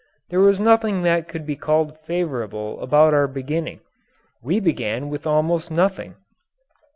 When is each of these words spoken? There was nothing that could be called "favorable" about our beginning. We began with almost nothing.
There 0.31 0.39
was 0.39 0.59
nothing 0.59 1.03
that 1.03 1.27
could 1.27 1.45
be 1.45 1.55
called 1.55 1.99
"favorable" 1.99 2.81
about 2.81 3.13
our 3.13 3.27
beginning. 3.27 3.81
We 4.41 4.59
began 4.59 5.09
with 5.09 5.27
almost 5.27 5.69
nothing. 5.69 6.15